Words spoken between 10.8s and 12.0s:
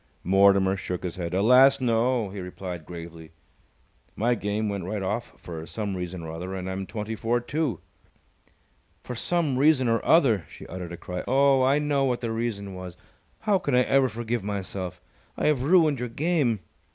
a cry. "Oh, I